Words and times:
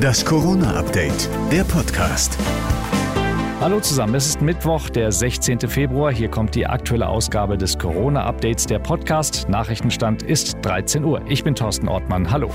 Das 0.00 0.24
Corona-Update, 0.24 1.28
der 1.50 1.64
Podcast. 1.64 2.38
Hallo 3.60 3.80
zusammen, 3.80 4.14
es 4.14 4.26
ist 4.26 4.40
Mittwoch, 4.40 4.90
der 4.90 5.10
16. 5.10 5.60
Februar. 5.60 6.12
Hier 6.12 6.28
kommt 6.28 6.54
die 6.54 6.66
aktuelle 6.66 7.08
Ausgabe 7.08 7.58
des 7.58 7.78
Corona-Updates, 7.78 8.66
der 8.66 8.78
Podcast. 8.78 9.48
Nachrichtenstand 9.48 10.22
ist 10.22 10.56
13 10.62 11.04
Uhr. 11.04 11.22
Ich 11.28 11.44
bin 11.44 11.54
Thorsten 11.54 11.88
Ortmann. 11.88 12.30
Hallo. 12.30 12.50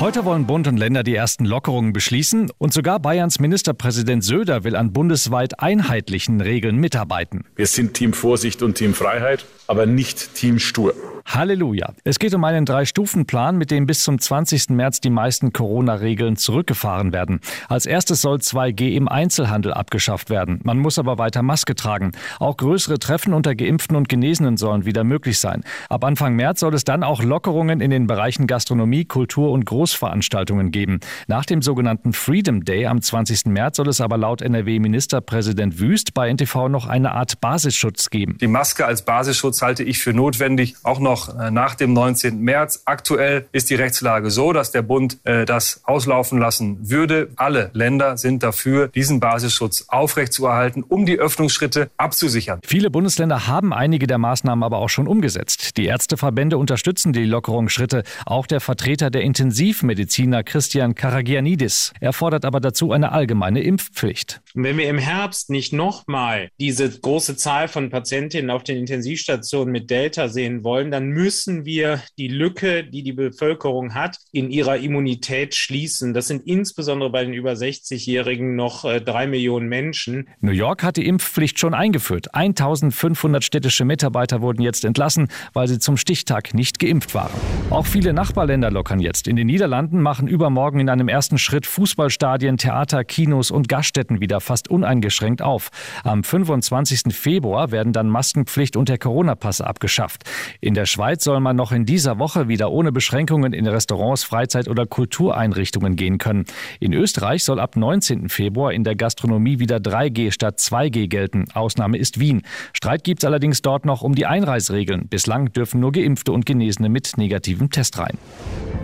Heute 0.00 0.24
wollen 0.24 0.46
Bund 0.46 0.66
und 0.66 0.76
Länder 0.78 1.04
die 1.04 1.14
ersten 1.14 1.44
Lockerungen 1.44 1.92
beschließen 1.92 2.50
und 2.58 2.72
sogar 2.72 2.98
Bayerns 2.98 3.38
Ministerpräsident 3.38 4.24
Söder 4.24 4.64
will 4.64 4.74
an 4.74 4.92
bundesweit 4.92 5.60
einheitlichen 5.60 6.40
Regeln 6.40 6.76
mitarbeiten. 6.76 7.44
Wir 7.54 7.66
sind 7.66 7.94
Team 7.94 8.12
Vorsicht 8.12 8.62
und 8.62 8.74
Team 8.74 8.94
Freiheit, 8.94 9.44
aber 9.68 9.86
nicht 9.86 10.34
Team 10.34 10.58
Stur. 10.58 10.94
Halleluja. 11.26 11.94
Es 12.04 12.18
geht 12.18 12.34
um 12.34 12.44
einen 12.44 12.64
Drei-Stufen-Plan, 12.64 13.56
mit 13.56 13.70
dem 13.70 13.86
bis 13.86 14.04
zum 14.04 14.18
20. 14.18 14.70
März 14.70 15.00
die 15.00 15.10
meisten 15.10 15.52
Corona-Regeln 15.52 16.36
zurückgefahren 16.36 17.12
werden. 17.12 17.40
Als 17.68 17.86
erstes 17.86 18.20
soll 18.20 18.36
2G 18.36 18.94
im 18.94 19.08
Einzelhandel 19.08 19.72
abgeschafft 19.72 20.30
werden. 20.30 20.60
Man 20.64 20.78
muss 20.78 20.98
aber 20.98 21.18
weiter 21.18 21.42
Maske 21.42 21.74
tragen. 21.74 22.12
Auch 22.38 22.56
größere 22.56 22.98
Treffen 22.98 23.32
unter 23.32 23.54
Geimpften 23.54 23.96
und 23.96 24.08
Genesenen 24.08 24.56
sollen 24.56 24.84
wieder 24.84 25.02
möglich 25.02 25.38
sein. 25.40 25.64
Ab 25.88 26.04
Anfang 26.04 26.36
März 26.36 26.60
soll 26.60 26.74
es 26.74 26.84
dann 26.84 27.02
auch 27.02 27.22
Lockerungen 27.22 27.80
in 27.80 27.90
den 27.90 28.06
Bereichen 28.06 28.46
Gastronomie, 28.46 29.04
Kultur 29.04 29.50
und 29.50 29.64
Großveranstaltungen 29.64 30.70
geben. 30.70 31.00
Nach 31.26 31.46
dem 31.46 31.62
sogenannten 31.62 32.12
Freedom 32.12 32.64
Day 32.64 32.86
am 32.86 33.00
20. 33.00 33.46
März 33.46 33.78
soll 33.78 33.88
es 33.88 34.00
aber 34.00 34.18
laut 34.18 34.42
NRW-Ministerpräsident 34.42 35.80
Wüst 35.80 36.14
bei 36.14 36.32
NTV 36.32 36.68
noch 36.68 36.86
eine 36.86 37.12
Art 37.12 37.40
Basisschutz 37.40 38.10
geben. 38.10 38.36
Die 38.40 38.46
Maske 38.46 38.84
als 38.84 39.04
Basisschutz 39.04 39.62
halte 39.62 39.82
ich 39.82 39.98
für 39.98 40.12
notwendig, 40.12 40.76
auch 40.82 41.00
noch 41.00 41.13
noch 41.14 41.38
äh, 41.38 41.50
nach 41.50 41.76
dem 41.76 41.92
19. 41.92 42.40
März. 42.40 42.82
Aktuell 42.86 43.46
ist 43.52 43.70
die 43.70 43.76
Rechtslage 43.76 44.30
so, 44.30 44.52
dass 44.52 44.72
der 44.72 44.82
Bund 44.82 45.18
äh, 45.24 45.44
das 45.44 45.82
auslaufen 45.84 46.40
lassen 46.40 46.90
würde. 46.90 47.28
Alle 47.36 47.70
Länder 47.72 48.16
sind 48.16 48.42
dafür, 48.42 48.88
diesen 48.88 49.20
Basisschutz 49.20 49.86
aufrechtzuerhalten, 49.88 50.82
um 50.82 51.06
die 51.06 51.18
Öffnungsschritte 51.18 51.90
abzusichern. 51.96 52.58
Viele 52.66 52.90
Bundesländer 52.90 53.46
haben 53.46 53.72
einige 53.72 54.08
der 54.08 54.18
Maßnahmen 54.18 54.64
aber 54.64 54.78
auch 54.78 54.88
schon 54.88 55.06
umgesetzt. 55.06 55.76
Die 55.76 55.86
Ärzteverbände 55.86 56.58
unterstützen 56.58 57.12
die 57.12 57.24
Lockerungsschritte. 57.24 58.02
Auch 58.26 58.46
der 58.46 58.60
Vertreter 58.60 59.10
der 59.10 59.22
Intensivmediziner 59.22 60.42
Christian 60.42 60.96
Karagianidis. 60.96 61.92
Er 62.00 62.12
fordert 62.12 62.44
aber 62.44 62.58
dazu 62.58 62.90
eine 62.90 63.12
allgemeine 63.12 63.62
Impfpflicht. 63.62 64.40
Wenn 64.54 64.78
wir 64.78 64.88
im 64.88 64.98
Herbst 64.98 65.50
nicht 65.50 65.72
nochmal 65.72 66.48
diese 66.58 66.90
große 66.90 67.36
Zahl 67.36 67.68
von 67.68 67.90
Patientinnen 67.90 68.50
auf 68.50 68.64
den 68.64 68.78
Intensivstationen 68.78 69.70
mit 69.70 69.90
Delta 69.90 70.28
sehen 70.28 70.64
wollen, 70.64 70.90
dann 70.90 71.03
dann 71.04 71.10
müssen 71.10 71.66
wir 71.66 72.00
die 72.16 72.28
Lücke, 72.28 72.82
die 72.82 73.02
die 73.02 73.12
Bevölkerung 73.12 73.94
hat, 73.94 74.16
in 74.32 74.50
ihrer 74.50 74.78
Immunität 74.78 75.54
schließen. 75.54 76.14
Das 76.14 76.28
sind 76.28 76.46
insbesondere 76.46 77.10
bei 77.10 77.24
den 77.24 77.34
über 77.34 77.52
60-Jährigen 77.52 78.56
noch 78.56 78.86
äh, 78.86 79.02
drei 79.02 79.26
Millionen 79.26 79.68
Menschen. 79.68 80.28
New 80.40 80.52
York 80.52 80.82
hat 80.82 80.96
die 80.96 81.06
Impfpflicht 81.06 81.58
schon 81.58 81.74
eingeführt. 81.74 82.34
1500 82.34 83.44
städtische 83.44 83.84
Mitarbeiter 83.84 84.40
wurden 84.40 84.62
jetzt 84.62 84.82
entlassen, 84.84 85.28
weil 85.52 85.68
sie 85.68 85.78
zum 85.78 85.98
Stichtag 85.98 86.54
nicht 86.54 86.78
geimpft 86.78 87.14
waren. 87.14 87.32
Auch 87.68 87.86
viele 87.86 88.14
Nachbarländer 88.14 88.70
lockern 88.70 89.00
jetzt. 89.00 89.28
In 89.28 89.36
den 89.36 89.46
Niederlanden 89.46 90.00
machen 90.00 90.26
übermorgen 90.26 90.80
in 90.80 90.88
einem 90.88 91.08
ersten 91.08 91.36
Schritt 91.36 91.66
Fußballstadien, 91.66 92.56
Theater, 92.56 93.04
Kinos 93.04 93.50
und 93.50 93.68
Gaststätten 93.68 94.20
wieder 94.20 94.40
fast 94.40 94.68
uneingeschränkt 94.68 95.42
auf. 95.42 95.68
Am 96.02 96.24
25. 96.24 97.14
Februar 97.14 97.72
werden 97.72 97.92
dann 97.92 98.08
Maskenpflicht 98.08 98.76
und 98.76 98.88
der 98.88 98.96
Corona-Pass 98.96 99.60
abgeschafft. 99.60 100.22
In 100.62 100.72
der 100.72 100.86
Schweiz 100.94 101.24
soll 101.24 101.40
man 101.40 101.56
noch 101.56 101.72
in 101.72 101.86
dieser 101.86 102.20
Woche 102.20 102.46
wieder 102.46 102.70
ohne 102.70 102.92
Beschränkungen 102.92 103.52
in 103.52 103.66
Restaurants, 103.66 104.22
Freizeit- 104.22 104.68
oder 104.68 104.86
Kultureinrichtungen 104.86 105.96
gehen 105.96 106.18
können. 106.18 106.44
In 106.78 106.92
Österreich 106.92 107.42
soll 107.42 107.58
ab 107.58 107.74
19. 107.74 108.28
Februar 108.28 108.72
in 108.72 108.84
der 108.84 108.94
Gastronomie 108.94 109.58
wieder 109.58 109.78
3G 109.78 110.30
statt 110.30 110.60
2G 110.60 111.08
gelten. 111.08 111.46
Ausnahme 111.52 111.98
ist 111.98 112.20
Wien. 112.20 112.42
Streit 112.72 113.02
gibt 113.02 113.24
es 113.24 113.26
allerdings 113.26 113.60
dort 113.60 113.84
noch 113.84 114.02
um 114.02 114.14
die 114.14 114.26
Einreisregeln. 114.26 115.08
Bislang 115.08 115.52
dürfen 115.52 115.80
nur 115.80 115.90
Geimpfte 115.90 116.30
und 116.30 116.46
Genesene 116.46 116.88
mit 116.88 117.18
negativem 117.18 117.70
Test 117.70 117.98
rein. 117.98 118.16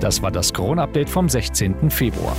Das 0.00 0.20
war 0.20 0.32
das 0.32 0.52
Corona-Update 0.52 1.10
vom 1.10 1.28
16. 1.28 1.90
Februar. 1.90 2.34